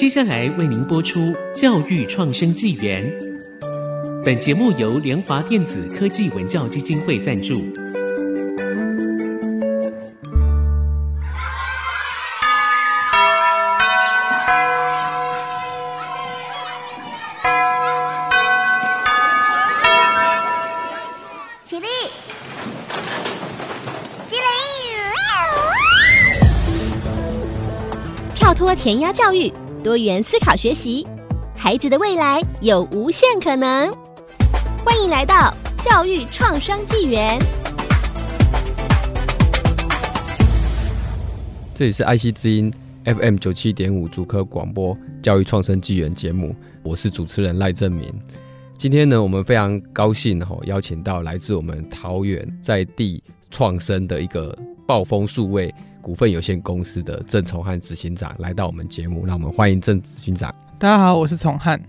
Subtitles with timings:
[0.00, 1.20] 接下来为您播出
[1.52, 3.04] 《教育创生纪元》。
[4.24, 7.56] 本节目由联华电子科技文教基金会赞助。
[21.62, 21.86] 起立！
[24.30, 24.40] 起立！
[28.34, 31.06] 跳脱填鸭教育，多元思考学习，
[31.56, 33.90] 孩子的未来有无限可能。
[34.84, 37.38] 欢迎来到教育创生纪元。
[41.74, 42.70] 这里是爱惜之音
[43.04, 48.12] FM 九七点五主科广播教育创生纪元节目，我是主持人赖正民。
[48.76, 54.54] 今天呢，我们非常高兴哈，邀请到来自我们桃园在地创生的一个
[54.86, 60.54] 暴风数位股份有限公司的郑崇汉执行长来到我们节目，让我们欢迎郑执行长。
[60.78, 61.80] 大家好，我是崇汉。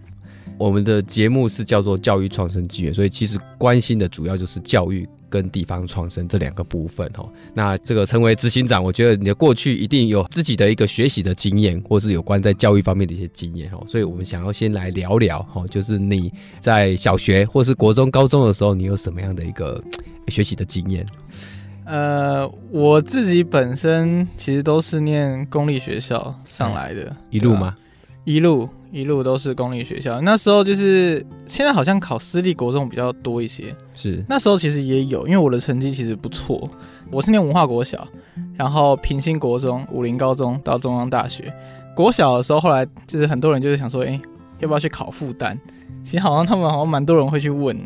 [0.57, 7.27] 我们的节目是叫做教育创生纪元，所以其实关心的主要就是教育跟地方创生这两个部分哦。
[7.53, 13.83] 那这个成为执行长，我觉得你的过去一定有自己的一个学习的经验，或是有关在教育方面的一些经验哦。
[13.87, 19.81] 所以我们想要先来聊聊哦，就是你在小学或是国中、高中的时候，你有什么样的一个
[20.27, 21.03] 学习的经验？
[21.85, 27.75] 呃，我自己本身其实都是念公立学校上来的，嗯、一路吗？
[28.23, 28.69] 一路。
[28.93, 33.73] 一路都是公立学校，那时候就是现在好像考私立国中比较多一些。
[33.95, 36.69] 是那时候其实也有，因为我的成绩其实不错。
[37.09, 38.05] 我是念文化国小，
[38.57, 41.45] 然后平心国中、武林高中到中央大学。
[41.95, 44.21] 国小的时候，后来就是很多人就是想说，哎、欸，
[44.59, 45.57] 要不要去考复旦？
[46.03, 47.79] 其实好像他们好像蛮多人会去问，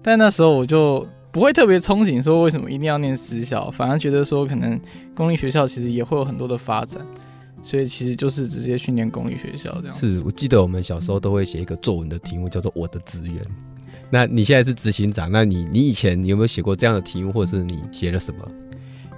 [0.00, 4.78] 但那时候我就不会特别憧憬说为什么一定要念私校，反而觉得说可能
[5.14, 7.04] 公立学校其实也会有很多的发展。
[7.64, 9.96] 所以其实就是直接去念公立学校这样。
[9.96, 13.40] 是我记得我们小时候都会写一个作文的题目叫做“我的资源”。
[14.10, 18.40] 那你现在是执行长，那你你以前你有没有写过这样的题目，或者是你写了什么？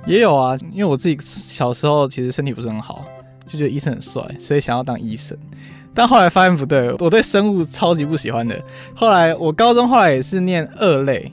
[0.07, 3.03] 也有啊，因为我自己小时候其实身体不是很好，
[3.47, 5.37] 就觉得医生很帅，所以想要当医生。
[5.95, 8.63] 但后来发现不对，我对生物超级不喜欢的。
[8.95, 11.33] 后来我高中后来也是念二类。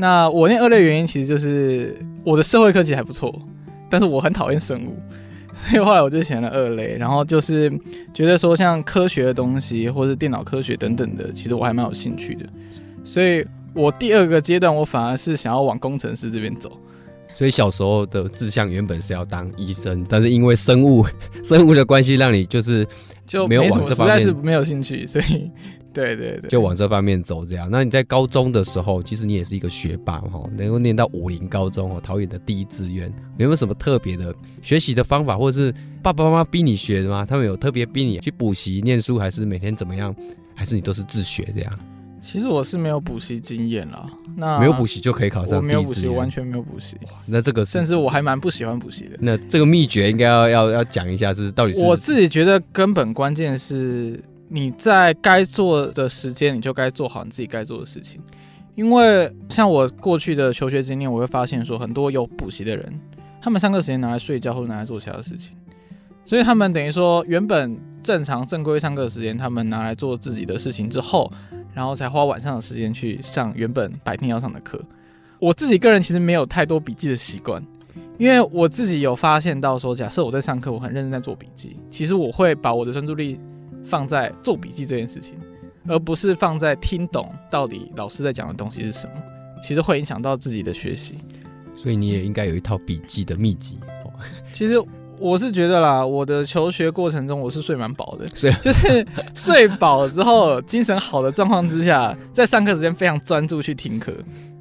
[0.00, 1.94] 那我念二类原因其实就是
[2.24, 3.30] 我的社会科其实还不错，
[3.90, 4.96] 但是我很讨厌生物。
[5.68, 7.70] 所以后来我就选了二类，然后就是
[8.14, 12.46] 觉得说像科学的东西，或是电脑科学等等的，其实我还蛮有兴趣的。
[13.04, 16.72] 所以我第二个阶段，我反而是想要往工程师这边走。
[17.34, 21.04] 所以小时候的志向原本是要当医生，但是因为生物
[21.44, 22.88] 生物的关系，让你就是
[23.26, 25.50] 就没有往这方面，实在是没有兴趣，所以。
[25.92, 27.68] 对对对，就往这方面走，这样。
[27.70, 33.08] 那你在高中的时候，其实你也是一个学霸哈，能够念到武林高中哦，桃园的第一志愿，
[33.38, 37.26] 有没有什么特别的学习的方法，或者是爸爸妈妈逼你学的吗？
[37.26, 40.14] 他们有特别逼你去补习念书，还是每天怎么样？
[40.54, 41.72] 还是你都是自学这样？
[42.22, 45.56] 其实我是没有补习经验啦，那没有补习就可以考上？
[45.56, 46.94] 我没有补习，完全没有补习。
[47.26, 49.16] 那这个甚至我还蛮不喜欢补习的。
[49.20, 51.82] 那这个秘诀应该要要要讲一下，就是到底是？
[51.82, 54.22] 我自己觉得根本关键是。
[54.52, 58.20] 你在该做的时间，你就该做好你自己该做的事情。
[58.74, 63.00] 因为像我过去的求学经验，我会发现说，很多有补习的人，
[63.40, 65.56] 他们上课时间拿来睡觉或者拿来做其他的事情，
[66.24, 71.30] 所以他们等于说，原本正常正规上课时间，他们拿来做自己的事情之后，
[71.72, 74.80] 然后才花晚上的时间去上原本白天要上的课。
[75.38, 77.62] 我自己个人其实没有太多笔记的习惯，
[78.18, 83.38] 因为我自己有发现到说，假设我在上课，我很认真在做笔记，其实我会把我的专注力。
[83.84, 85.34] 放在做笔记这件事情，
[85.88, 89.12] 而不是放在听懂到底老师在讲的东西是什么，
[89.66, 91.16] 其实会影响到自己的学习。
[91.76, 93.78] 所以你也应该有一套笔记的秘籍。
[94.52, 94.74] 其实
[95.18, 104.12] 我是觉得啦，我的求学过程中我是睡蛮饱的， 是就是睡饱了之后，精神好的状况之下，在上课时间非常专注去听课。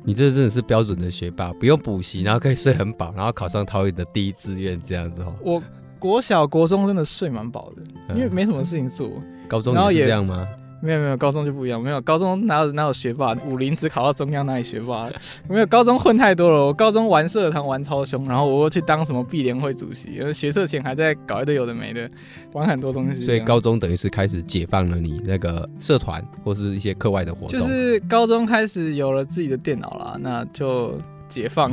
[0.03, 5.35] 你这真的是标准的学霸，不用补习，然后可以睡很饱，然后考上桃园的第一志愿这样子哦。
[5.43, 5.61] 我。
[5.99, 9.07] 国小、国中真的睡蛮饱的，因为没什么事情做。
[9.07, 10.47] 嗯、高中也是这样吗？
[10.81, 11.81] 没有没有，高中就不一样。
[11.81, 13.35] 没有高中哪有哪有学霸？
[13.45, 15.13] 武林只考到中央，哪里学霸了？
[15.49, 16.67] 没有高中混太多了。
[16.67, 22.09] 我高中玩社团玩超凶，然后我又去当什么毕联会主席，学社前还在搞一堆有的没的，
[22.53, 23.25] 玩很多东西。
[23.25, 27.49] 所以高中等于是开始解放了你那个社团或是一些课外的活动。
[27.49, 30.97] 就是高中开始有了自己的电脑啦，那就。
[31.29, 31.71] 解放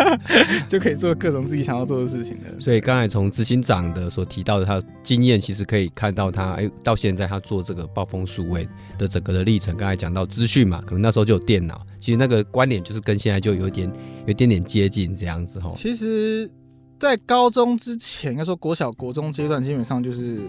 [0.68, 2.58] 就可以做各种自己想要做的事情了。
[2.58, 8.66] 所以刚才从执行长的所提到的他的经验，其实可以看到他哎，到现在他做这个暴风数位
[8.98, 9.76] 的整个的历程。
[9.76, 13.88] 刚才讲到资讯嘛，可能那时候就有电脑，其实那个观点就是跟现在就有点
[14.24, 15.72] 有一点点接近这样子哈。
[15.76, 16.50] 其实
[16.98, 20.40] 在高中之前，应该说国小、国中阶段，基本上就是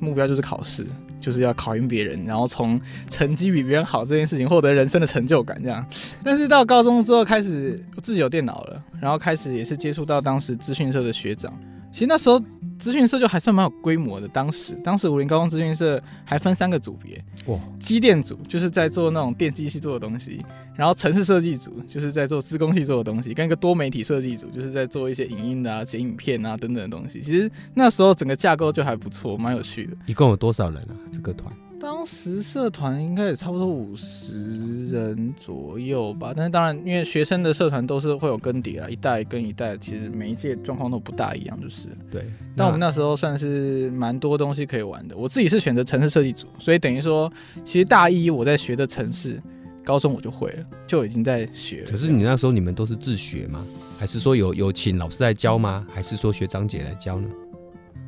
[0.00, 0.86] 目标就是考试，
[1.24, 2.78] 就是要考赢别人，然后从
[3.08, 5.84] 成绩比别人好这件事情获得人生的成就感这样。
[6.22, 11.50] 但是到高中之后，开始自己有电脑了，然后开始也是接触到当时资讯社的学长。
[11.94, 12.42] 其实那时候
[12.76, 14.26] 资讯社就还算蛮有规模的。
[14.26, 20.44] 当时，当时武林高中资讯社还分三个组别，哇，机电组就是在做那种电机系做的东西，
[20.74, 27.20] 然后城市设计组就是在做资工系做的东西，跟一个多媒体设计组就是在做一些影音的啊、剪影片啊等等的东西。
[27.20, 29.96] 其实那时候整个架构就还不错，蛮有趣的。
[30.06, 30.92] 一共有多少人啊？
[31.12, 31.54] 这个团？
[31.84, 42.24] 当时社团应该也差不多五十人左右吧，但是当然，因为学生的社团都是会有更迭啦，一代跟一代其实每一届状况都不大一样，就是对。
[42.56, 45.14] 但我们那时候算是蛮多东西可以玩的。
[45.14, 47.30] 我自己是选择城市设计组，所以等于说，
[47.66, 49.38] 其实大一我在学的城市，
[49.84, 51.90] 高中我就会了，就已经在学了。
[51.90, 53.62] 可是你那时候你们都是自学吗？
[53.98, 55.86] 还是说有有请老师来教吗？
[55.92, 57.28] 还是说学长姐来教呢？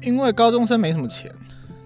[0.00, 1.30] 因为高中生没什么钱。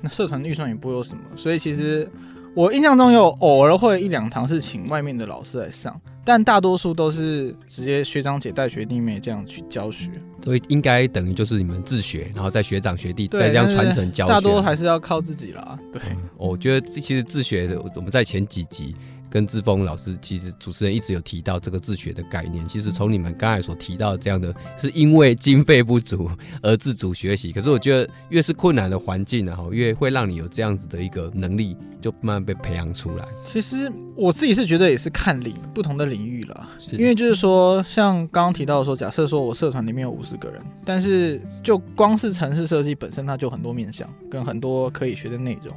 [0.00, 2.10] 那社团预算也不会有什么，所以其实
[2.54, 10.10] 我印象中有偶尔会一两堂是请外面的老师来上，但大多数都是直接学长姐带学弟妹这样去教学。
[10.42, 14.32] 所以应该等于就是你们自学，然后在学长学弟再这样传承教学。
[14.32, 15.78] 大多还是要靠自己啦。
[15.92, 18.94] 对，嗯，我觉得其实自学的，我们在前几集。
[19.30, 22.66] 跟志峰老师，其实主持人一直有提到这个自学的概念。
[22.66, 26.28] 其实从你们刚才所提到的这样的，是因为经费不足
[26.60, 27.52] 而自主学习。
[27.52, 33.24] 可是我觉得，越是困难的环境然后，越会让你有这样子的一个能力，就慢慢被培养出来。
[33.44, 45.72] 其实我自己是觉得也是看领不同的领域了，因为就是说，像刚刚提到的说，假设说我社团里面有五十个人，但是就光是城市设计本身，它就很多面向跟很多可以学的内容。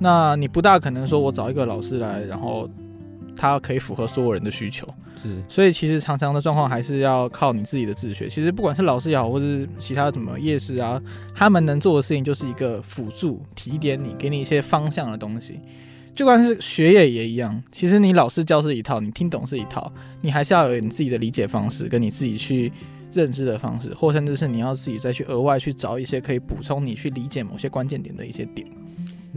[0.00, 2.68] 那你不大可能说我找一个老师来，然后。
[3.38, 4.84] 它可以符合所有人的需求，
[5.22, 8.28] 是，所以其实常常的状况还是要靠你自己的自学。
[8.28, 11.00] 其实不管是老师也好，或者是其他什么夜市啊，
[11.34, 15.60] 他们能做的事情就是一个辅助，提点你，给你一些方向的东西。
[16.16, 22.72] 就算是学业也一样，其实你老师教是一套，你听懂是一套，你还是要有你自己的理解方式，跟你自己去
[23.12, 28.66] 认知的方式，或甚至是你要自己再去额外去找一些可以补充你去理解某些关键点的一些点。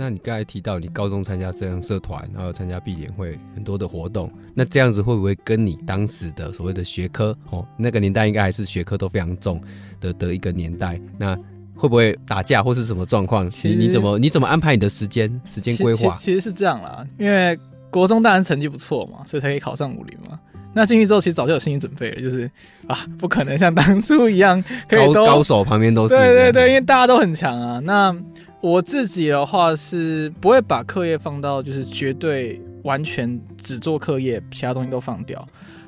[0.01, 9.61] 那你刚才提到你高中参加这样社团，然后参加毕联会很多的活动，那这样子会不会跟你当时的所谓的学科哦，那个年代应该还是学科都非常重
[9.99, 11.35] 的的一个年代，那
[11.75, 13.47] 会不会打架或是什么状况？
[13.61, 16.17] 你你怎么你怎么安排你的时间时间规划？
[16.19, 17.55] 其实是这样啦，因为
[17.91, 20.39] 国中当然成绩不错嘛，所以才可以考上武林嘛。
[20.73, 22.49] 那进去之后其实早就有心理准备了，就是
[22.87, 26.15] 啊，不可能像当初一样可以高高手旁边都是。
[26.17, 27.79] 对对对，因为大家都很强啊。
[27.79, 28.11] 那
[28.61, 35.45] 我自己的话是不会把课业放到就是绝对完全只做课业，其他东西都放掉。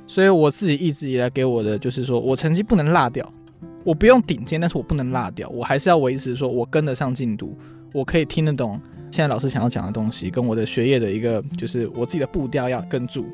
[0.07, 3.31] 所以我自己一直以来给我的就是说我成绩不能落掉，
[3.83, 7.57] 我不用顶尖，但是我不能落掉，我还是要维持说我跟得上进度，
[7.93, 8.79] 我可以听得懂
[9.13, 13.27] 现在老师想要讲的东西，跟我的学业的一个就是我自己的步调要跟住。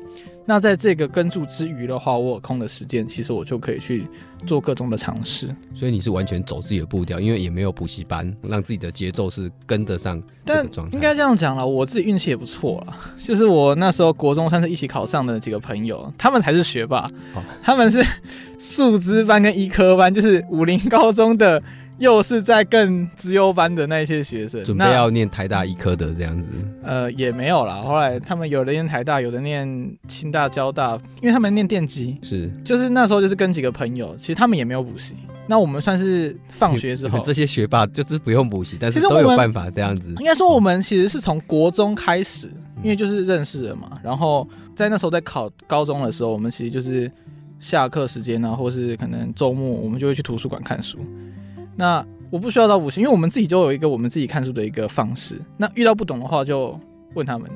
[0.44, 4.06] 那在这个跟住之余的话，我有空的时间，其实我就可以去
[4.46, 5.48] 做各种的尝试。
[5.74, 10.22] 所以你是完全走自己的步调，因为也没有补习班，让自己的节奏是跟得上。
[10.44, 18.04] 但应该这样讲了，我自己运气也不错了，就是我那时候国中算是一起考上的几个朋友，他们才是学霸，哦、他们是
[18.60, 21.62] 数资班跟医科班，就是武林高中的。
[22.00, 26.50] 又是在更资优班的那些学生，准备要念台大医科的这样子。
[26.82, 27.82] 呃，也没有啦。
[27.82, 29.68] 后来他们有的念台大，有的念
[30.08, 32.16] 清大、交大，因为他们念电机。
[32.22, 35.14] 是，就是那时候就是跟几个朋友，其实他们也没有补习。
[35.46, 40.08] 那我们算是放学之后， 这些学霸就是不用补习，但是都有办法这样子。
[40.20, 42.50] 应该说我们其实是从国中开始，
[42.82, 44.00] 因为就是认识了嘛。
[44.02, 47.12] 然后在那时候在考高中的时候，我们其实就是
[47.58, 50.98] 下课时间呢，或是可能周末，我们就会去图书馆看书。
[51.80, 55.40] 那我不需要到五星，因为我们自己就有一个我们自己看书的一个方式。
[55.56, 56.78] 那遇到不懂的话，就
[57.14, 57.50] 问他们，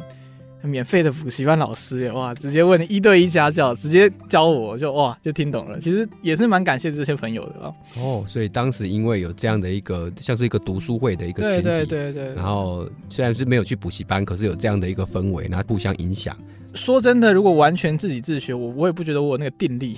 [0.62, 5.78] 免费的补习班老师，哇，直接问一对一家教，直接教我就哇就听懂了。
[5.78, 7.74] 其实也是蛮感谢这些朋友的哦。
[7.98, 12.34] 哦，所以当时因为有这样的一个像是一个读书会的一个群体，对对对对。
[12.34, 16.36] 然后虽然是没有去补习班，可是有这样的一个氛围，然后互相影响。
[16.72, 19.96] 说真的，如果完全自己自学，我我也不觉得我有那个定力。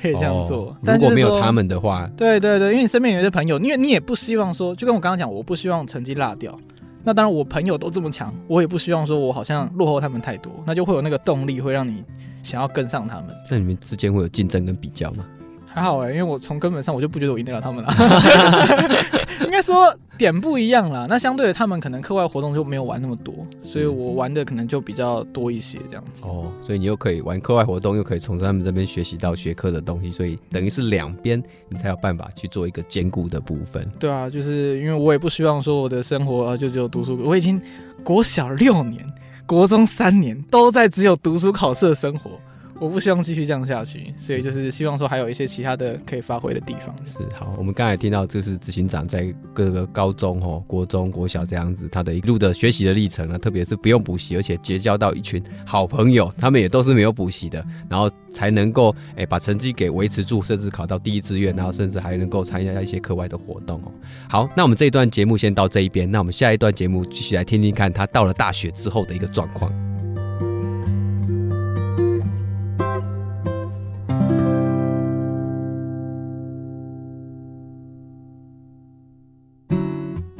[0.00, 6.56] 可以这样做，哦，如果没有他们的话，对对对，因为你身边有一些朋友，因为你也不希望说，就跟我刚刚讲，我不希望成绩落掉。
[7.02, 12.02] 那当然，我朋友都这么强，我也不希望说我好像落后他们太多，那就会有那个动力，会让你
[12.42, 13.26] 想要跟上他们。
[13.50, 15.24] 那你们之间会有竞争跟比较吗？
[15.76, 17.94] 还好哎，因为我从根本上我就不觉得我赢得了他们了。
[19.44, 21.04] 应该说点不一样啦。
[21.06, 26.22] 那相对的，他们可能课外活动就没有玩那么多，所以我玩的可能就比较多一些这样子。
[26.24, 33.86] 哦，所以你又可以玩课外活动，又可以从他们这边学习到学科的东西，所以等于是两边你才有办法去做一个兼顾的部分。
[33.98, 37.60] 对啊，就是因为我也不希望说我的生活就只有读书，我已经
[38.02, 39.04] 国小六年、
[39.44, 42.30] 国中三年都在只有读书考试的生活。
[42.78, 46.94] 我不希望继续这样下去，所以就是希望说还有一些其他的可以发挥的地方。
[47.04, 63.92] 是好，我们刚才听到就是执行长在各个高中、哦、国中、国小这样子他的一路的学习的历程啊，特别是不用补习，而且结交到一群好朋友，他们也都是没有补习的，然后才能够哎把成绩给维持住，甚至考到第一志愿，然后甚至还能够参加一些课外的活动哦。
[64.28, 69.85] 好，那我们这一段节目先到这一边，那我们下一段节目继续来听听看他到了大学之后的一个状况。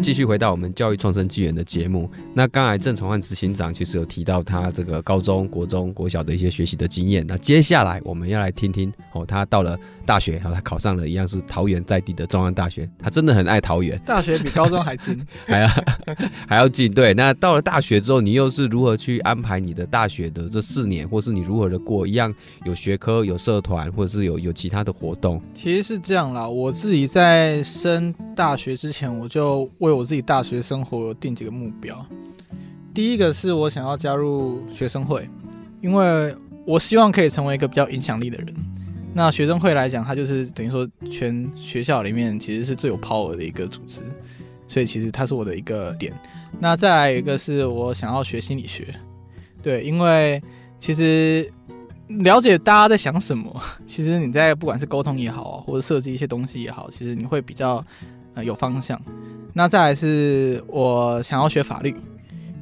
[0.07, 15.69] 继续回到我们教育创生纪元的节目，那刚才郑崇汉执行长其实有提到他这个高中国中国小的一些学习的经验，那接下来我们要来听听哦，他到了大学，然后他考上了一样是桃园在地的中央大学，他真的很爱桃园，大学比高中还近， 还要
[16.47, 16.89] 还要近。
[16.89, 22.07] 对，那到了大学之后，你又是如何去安排你的大学的这四年，或是你如何的过？
[22.07, 22.33] 一样
[22.65, 25.43] 有学科、有社团，或者是有有其他的活动？
[25.53, 32.05] 其实是这样啦，我自己在升大学之前，我就为我自己大学生活定几个目标。
[32.95, 35.29] 第一个是我想要加入学生会，
[35.81, 36.35] 因为
[36.65, 38.55] 我希望可以成为一个比较影响力的人。
[39.13, 44.01] 那学生会来讲，它就是等于说全学校里面其实是最有 power 的一个组织，
[44.69, 46.13] 所以其实它是我的一个点。
[46.59, 48.95] 那再来一个是我想要学心理学，
[49.63, 50.43] 对，因为
[50.79, 51.51] 其实
[52.09, 57.85] 了解大家在想什么，其实你在不管是沟通也好，或者设计一些东西也好，其实你会比较
[58.35, 59.01] 呃有方向。
[59.57, 61.97] 那再来是我想要学法律，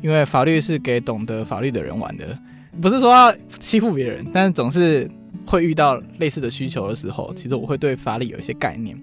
[0.00, 2.38] 因为法律是给懂得法律的人玩的，
[2.80, 5.10] 不是说要欺负别人，但总是。
[5.46, 8.98] 会遇到类似的需求的时候，其实我会对法理有一些概念。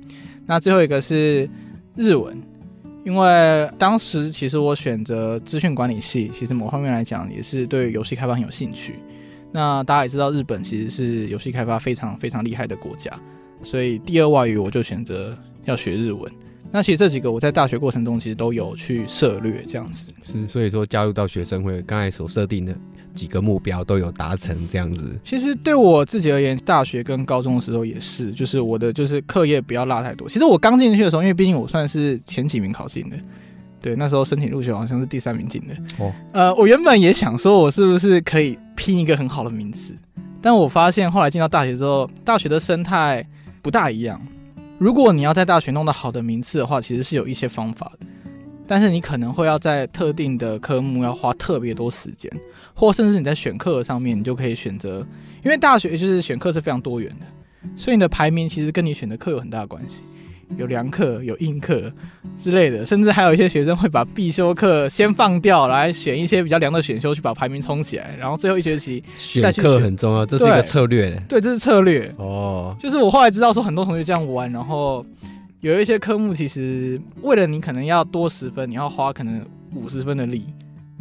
[0.47, 1.47] 那最后一个是
[1.95, 2.35] 日文，
[3.03, 8.95] 因为当时其实我选择资讯管理系，其实某方面来讲也是对游戏开发很有兴趣。
[9.51, 13.11] 那大家也知道，日本其实是游戏开发非常非常厉害的国家，
[13.61, 16.31] 所以第二外语我就选择要学日文。
[16.71, 20.05] 那其实这几个我在大学过程中其实都有去涉略，这样子。
[20.23, 22.75] 是，所以说加入到学生会，刚才所设定的。
[23.13, 25.19] 几个目标都有达成，这样子。
[25.21, 30.29] 其实对我自己而言，大学跟高中的时候也是，就是我的就是课业不要落太多。
[30.29, 33.17] 其实我刚进去的时候，因为毕竟我算是前几名考进的，
[33.81, 35.73] 对，那时候申请入学好像是第三名进的。
[36.01, 39.93] 哦，呃，我原本也想说，我是不是可以拼一个很好的名次？
[40.41, 43.27] 但我发现后来进到大学之后，大学的生态
[43.61, 44.21] 不大一样。
[44.81, 48.07] 如果你要在大学弄到好的名次的话，其实是有一些方法的，
[48.65, 52.31] 但是你可能会要在特定的科目要花特别多时间。
[52.73, 55.05] 或甚至你在选课上面，你就可以选择，
[55.43, 57.27] 因为大学就是选课是非常多元的，
[57.75, 60.01] 所以你的排名其实跟你选的课有很大的关系，
[60.57, 61.91] 有良课、有硬课
[62.41, 69.51] 之类的，甚至还有一些学生会把必修课先放掉，来选一些比较凉的选修去把排名冲起来，然后最后一学期选。
[69.51, 71.09] 选课很重要，这是一个策略。
[71.27, 72.13] 对，对，这是策略。
[72.17, 75.05] 哦，就是我后来知道说很多同学这样玩，然后
[75.61, 80.45] 有一些科目其实为了你可能要多十分，你要花可能五十分的力。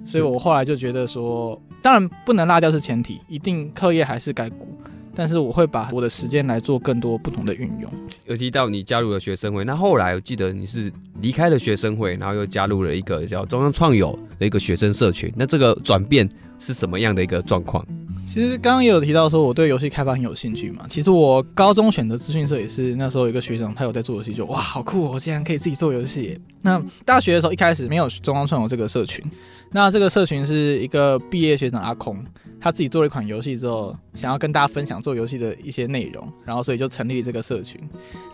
[0.07, 4.75] 所以我后来就觉得说，当然不能落掉是前提，一定课业还是该顾，
[5.21, 7.93] 但是我会把我的时间来做更多不同的运用。
[8.25, 16.27] 有提到你加入了学生会，那后来我记得你是离开了学生会，然后又加入了一个叫中央创友的一个学生社群，那这个转变
[16.59, 17.87] 是什么样的一个状况？
[18.27, 20.87] 其实刚刚也有提到说我对游戏开发很有兴趣嘛。
[20.89, 26.41] 其实我高中选择资讯社也是那时候有个学长他有在做游戏，就哇好酷哦，我竟然可以自己做游戏。
[26.63, 29.25] 那大学的时候一开始没有中央创有这个社群。
[29.73, 32.17] 那这个社群是一个毕业学长阿空，
[32.61, 37.81] 他自己做了一款游戏之后，想要跟大家分享做游戏的一些内容，然后所以就成立这个社群。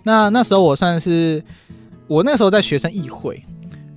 [0.03, 1.43] 那那时候我算是
[2.07, 3.43] 我那时候在学生议会，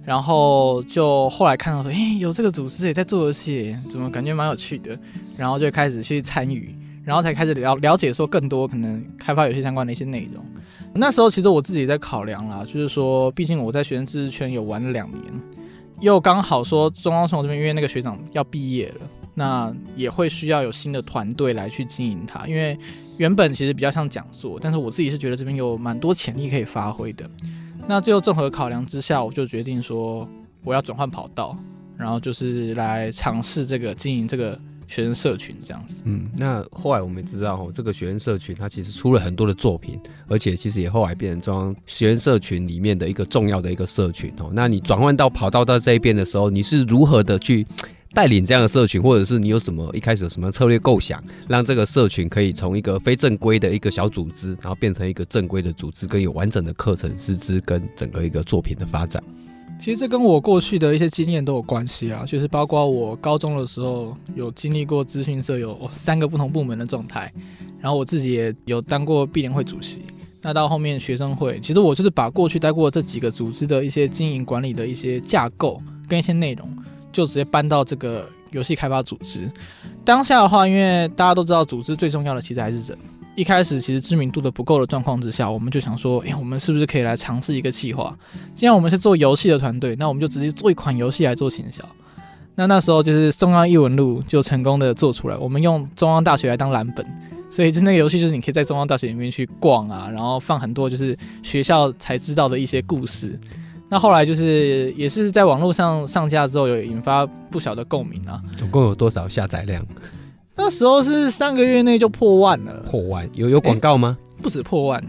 [0.10, 4.98] 然后就后来看到说，诶，有这个组织也在做游戏，怎么感觉蛮有趣的，
[5.38, 10.44] 然后就开始去参与，然后才开始了了解说更多可能开发游戏相关的一些内容。
[10.96, 15.24] 那时候其实我自己在考量啦，就是说，毕竟我在学生自治圈有玩了两年。
[16.00, 19.02] 又刚好说中央从这边，因为那个学长要毕业了，
[19.36, 22.48] 那也会需要有新的团队来去经营它。
[22.48, 22.76] 因为
[23.18, 27.30] 原本其实比较像讲座，但是我自己是觉得这边有蛮多潜力可以发挥的。
[27.90, 30.30] 那最后综合考量之下，我就决定说
[30.64, 31.58] 我要转换跑道，
[31.98, 34.54] 然后就是来尝试这个经营这个
[34.88, 35.96] 学生社群这样子。
[36.04, 44.52] 嗯，那后来我们也知道哦，这个学生社群它其实出了很多的作品，而且其实也后来变成中央学生社群里面的一个重要的一个社群哦。
[44.54, 47.66] 那你转换到跑道到这一边的时候，你是如何的去
[48.14, 59.24] 带领这样的社群，或者是你有什么一开始有什么策略构想，让这个社群可以从一个非正规的一个小组织，然后变成一个正规的组织，跟有完整的课程师资跟整个一个作品的发展？
[59.80, 67.32] 其实这跟我过去的一些经验都有关系啊，就是包括我高中的时候有经历过资讯社有三个不同部门的状态，
[67.80, 70.02] 然后我自己也有当过毕联会主席。
[70.42, 76.68] 那到后面学生会，其实我就是把过去待过这几个组织的一些经营管理的一些架构跟一些内容，
[77.12, 79.50] 就直接搬到这个游戏开发组织。
[80.04, 82.98] 当下的话，因为大家都知道，组织最重要的其实还是人。
[83.36, 88.14] 一开始其实知名度的不够的状况之下，我们就想说，哎，我们是不是可以来尝试一个企划？
[88.54, 91.82] 既然我们是做游戏的团队，那我们就直接做一款游戏来做行销。
[92.56, 97.06] 那那时候就是中央异闻录就成功的做出来，我们用中央大学来当蓝本，
[97.50, 103.40] 所以就那个游戏就是你可以在中央大学里面去逛啊，然后放很多就是学校才知道的一些故事。
[103.90, 108.42] 那后来就是也是在网络上上架之后，有引发不小的共鸣啊。
[108.56, 109.84] 总共有多少下载量？
[110.56, 114.18] 那时候是三个月内就破万了，破万有有广告吗？
[114.42, 115.04] 不止破万，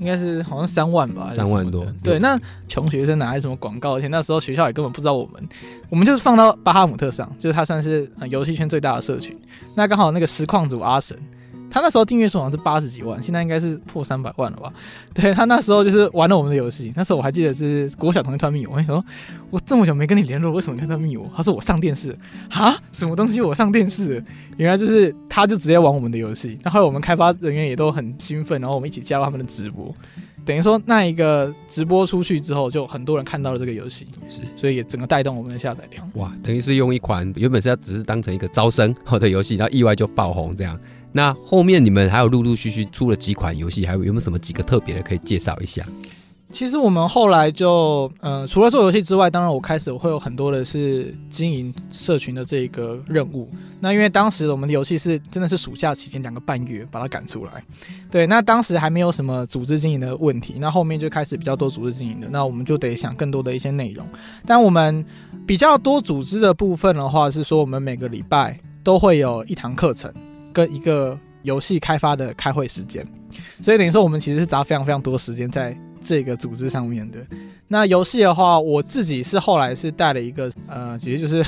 [0.00, 1.86] 应该是好像三万吧，三万多。
[2.02, 3.96] 对，那穷学生哪来什么广告？
[3.96, 5.48] 而且那时候学校也根本不知道我们，
[5.88, 9.38] 我们就是放到巴哈姆特上，就是它算是游戏圈最大的社群。
[9.74, 11.16] 那刚好那个实况组阿神。
[11.70, 14.72] 他那时候订阅数好像是八十几万，现在应该是破三百万了吧？
[15.12, 19.04] 对，他那时候就是玩了我们的游戏，那时候我还记得是国小同学突然密我，我说
[19.50, 21.30] 我这么久没跟你联络，为什么你突然密我？
[21.36, 22.16] 他说我上电视
[22.50, 24.22] 啊，什么东西我上电视？
[24.56, 26.58] 原来就是他就直接玩我们的游戏。
[26.62, 29.94] 那后来我们开发人员也都很兴奋，然后我们一起加入他们的直播，
[30.46, 36.10] 等于说那一个直播出去之后，就很多人看到了这个游戏，是，所以也整个带动我们的下载量。
[36.14, 40.78] 哇，等于是用一款原本是要只是当成一个招生好的游戏，然后意外就爆红这样。
[41.16, 45.82] 那后面你们还有陆陆续续出了几款游戏，还有有没有什么几个特别的可以介绍一下？
[46.52, 53.48] 其实我们后来就呃，除了做游戏之外，当然我开始我会有很多的是经营社群的这个任务。
[53.80, 57.64] 那因为当时我们的游戏是真的是暑假期间两个半月把它赶出来，
[58.10, 60.54] 对，那当时还没有什么组织经营的问题。
[60.60, 64.06] 那后面就开始比较多组织经营的，那我们就得想更多的一些内容。
[64.46, 65.04] 但我们
[65.46, 70.12] 比较多组织的部分的话，是说我们每个礼拜都会有一堂课程。
[70.56, 73.06] 跟一个游戏开发的开会时间，
[73.60, 77.18] 所以等于说我们其实是砸非常非常多时间在这个组织上面的。
[77.68, 81.44] 那游戏的话，我自己是后来是带了一个呃，其实就是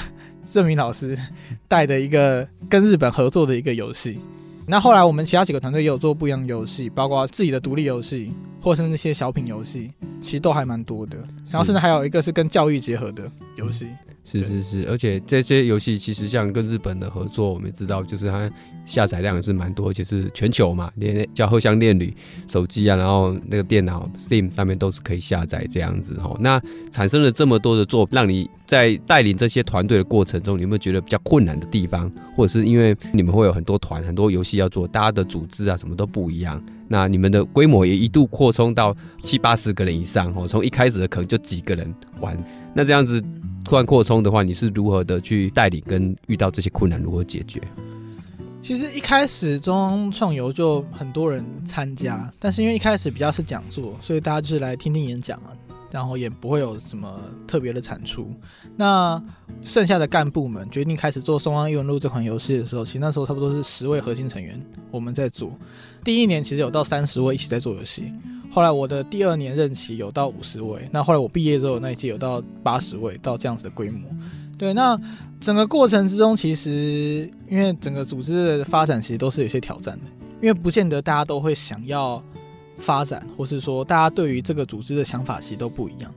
[0.51, 1.19] 郑明老师
[1.67, 4.19] 带的一个跟日本合作的一个游戏。
[4.67, 9.91] 那后来我们其他几个团队也有做不一样的游戏，包括自己的独立游戏，或是那些小品游戏，
[10.21, 11.17] 其实都还蛮多的。
[11.49, 13.23] 然后甚至还有一个是跟教育结合的
[13.57, 13.87] 游戏。
[14.23, 18.51] 是是是，而且这些游戏其实像跟日本的合作，我们也知道，就是它
[18.89, 22.13] 下载量也是蛮多，而且是全球嘛，连叫后巷恋旅
[22.49, 26.35] 手机啊，然后那个电脑 Steam 上面都是可以下载这样子哈。
[26.41, 32.11] 那产生了这么多的作，让你在带领这些团队的过程中，你有没有觉得比较困难的地方？
[32.35, 42.37] 或者是因为你们会有很多团、很多游戏要做，大家的组织啊什么都不一样，那你们的规模也一度扩充到七八十个人以上哦，从一开始的可能就几个人玩，
[42.75, 43.23] 那这样子。
[43.65, 45.83] 突然扩充的话，你是如何的去带领？
[45.85, 47.61] 跟遇到这些困难如何解决？
[48.61, 55.57] 其实一开始中央创游就很多人参加，但是因为一开始比较是讲座，所以大家就是来听听演讲啊，
[55.91, 58.31] 然后也不会有什么特别的产出。
[58.77, 59.23] 那
[59.63, 65.51] 剩下的干部们决定开始做《中央异闻录》这款游戏的时候，其实那时候差不多是十位核心成员我们在做。
[66.05, 68.13] 第一年其实有到三十位一起在做游戏。
[68.51, 74.11] 后来我的第二年任期有到五十位，那后来我毕业之后那一届有到八十位，到这样子的规模。
[74.59, 75.01] 对，那
[75.41, 80.05] 整个过程之中，其实因为整个组织的发展其实都是有些挑战的，
[80.43, 82.21] 因为不见得大家都会想要
[82.77, 86.13] 发展，或是说大家对于这个组织的想法其实都不一样。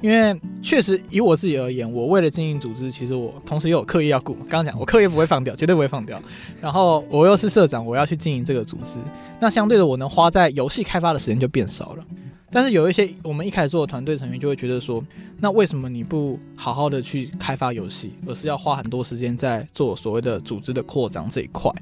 [0.00, 4.34] 因为确实以我自己而言，我为了经营组织，其实我同时又有课业要顾。
[4.34, 6.20] 刚刚讲我课业不会放掉，绝对不会放掉。
[6.60, 8.98] 然后我又是社长，我要去经营这个组织。
[9.38, 12.04] 那相对的，我能花在游戏开发的时间就变少了。
[12.52, 15.02] 但是有一些我们一开始做的团队成员就会觉得说，
[15.40, 21.72] 那为什么你不好好的去开发游戏，而是要花很多时间在做所谓的组织的扩张这一块？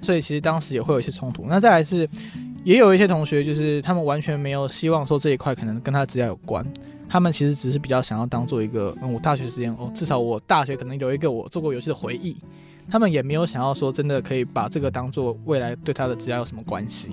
[0.00, 1.44] 所以其实当时也会有一些冲突。
[1.48, 2.08] 那再来是，
[2.62, 6.64] 也有一些同学就是他们完全没有希望说这一块可能跟他职业有关。
[7.08, 12.36] 他们其实只是比较想要当做一个，嗯，我大学时间哦，至少我大学可能有一个我做过游戏的回忆。
[12.90, 17.10] 他们也没有想要说真的可以把这个当做未来对他的职业有什么关系。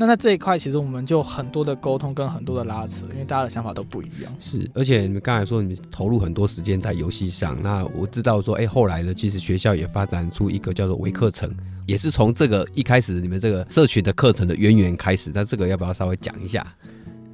[0.00, 4.32] 那在这一块，其实我们就很多的沟通跟很多的拉扯，因为大家的想法都不一样。
[4.38, 11.52] 是，而且你们刚才说你们投入很多时间在游戏上，那我知道说，哎、后来呢，其实学校也发展出一个叫做微课程，
[11.84, 15.32] 也是从这个一开始你们这个社群的课程的渊源开始。
[15.34, 16.64] 那这个要不要稍微讲一下？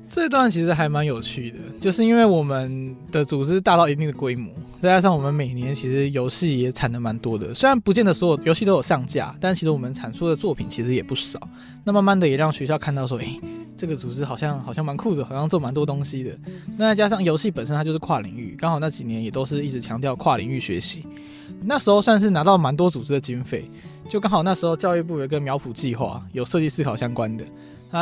[0.09, 7.53] 这段其实还蛮有趣的，就是因为我们的组织大到一定的规模，再加上我们每年其实游戏也产的蛮多的。
[7.55, 11.41] 虽然不见得所有游戏都有上架，但其实我们产出的作品其实也不少。
[11.83, 13.41] 那慢慢的也让学校看到说，诶，
[13.77, 16.37] 这个组织好像好像蛮酷的，好像做蛮多东西的。
[16.77, 21.05] 那再加上游戏本身它就是跨领域，刚好那几年也都是一直强调跨领域学习。
[21.63, 23.69] 那时候算是拿到蛮多组织的经费，
[24.09, 27.45] 就刚好那时候教育部有一个苗圃计划，有设计思考相关的。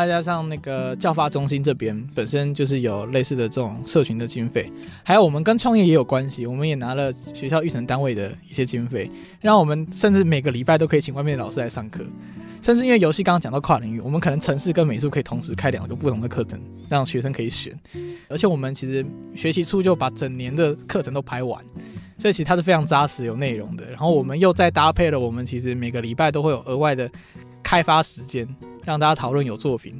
[0.01, 4.71] 再加上那个教发中心这边本身就是有类似的这种社群的经费，
[5.03, 12.05] 还有我们跟创业也有关系，我们也拿了学校育成单位的一些经费，让我们甚至每个礼拜都可以请外面的老师来上课，
[12.63, 17.79] 甚至因为游戏刚刚讲到跨领域，我们可能程式跟美术可以同时开两个不同的课程，让学生可以选，
[18.29, 21.63] 而且我们其实学习初就把整年的课程都排完，
[22.17, 23.85] 所以其实它是非常扎实有内容的。
[23.91, 27.11] 然后我们又再搭配了我们其实每个礼拜都会有额外的
[27.63, 28.49] 开发时间。
[28.85, 29.95] 让大家讨论有作品，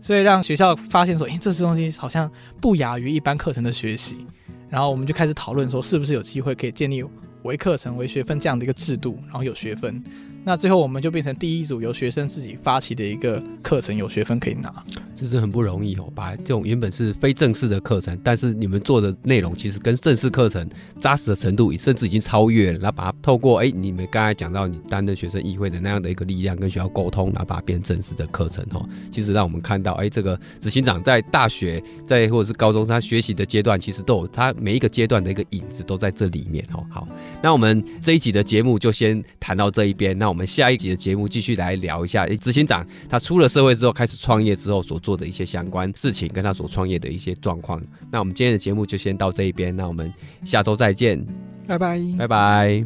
[0.00, 4.26] 所以让学校发现说，诶，这些东西好像不亚于一般课程的学习，
[4.68, 7.02] 然后我们就开始讨论说，是不是有机会可以建立
[7.42, 10.02] 为课程、为学分这样的一个制度，然后有学分。
[10.44, 14.72] 那最后我们就变成第一组由学生自己发起的一个课程，有学分可以拿，
[15.16, 16.12] 这是很不容易哦。
[16.14, 20.68] 把这种原本是非正式的课程，但是你们做的内容其实跟正式课程
[21.00, 22.78] 扎实的程度，甚至已经超越了。
[22.78, 28.86] 然后把它透过哎，你们刚才讲到你担任学生议会的那样的一个力量，跟学校沟通，然后把它变正式的课程哦。
[29.10, 36.84] 其实让我们看到，哎，这个执行长在大学在或者是高中他学习的阶段，其实都有他每一个阶段的一个影子都在这里面哦。
[36.90, 37.08] 好，
[37.42, 47.80] 那我们这一集的节目就先谈到这一边，那我们下一集的节目继续来聊一下，哎，执行长他出了社会之后开始创业之后所做的一些相关事情，跟他所创业的一些状况。
[48.10, 50.12] 那我们今天的节目就先到这一边，那我们
[50.44, 51.24] 下周再见，
[51.68, 52.84] 拜拜，拜拜。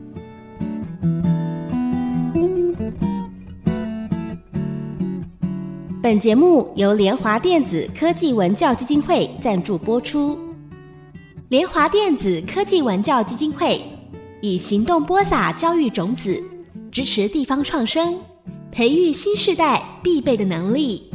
[6.03, 10.39] 本节目由联华电子科技文教基金会赞助播出。
[11.49, 13.83] 联华电子科技文教基金会
[14.43, 16.43] 以行动播撒教育种子。
[16.93, 18.19] 支持地方创生，
[18.73, 21.10] 培育新世代必备的能力。